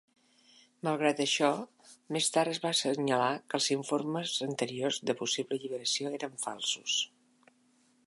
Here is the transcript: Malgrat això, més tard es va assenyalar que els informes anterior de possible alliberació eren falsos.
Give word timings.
Malgrat 0.87 1.19
això, 1.25 1.49
més 2.17 2.31
tard 2.37 2.53
es 2.55 2.61
va 2.65 2.71
assenyalar 2.77 3.29
que 3.45 3.59
els 3.61 3.69
informes 3.77 4.35
anterior 4.49 5.01
de 5.11 5.19
possible 5.23 5.61
alliberació 5.63 6.19
eren 6.21 6.39
falsos. 6.49 7.01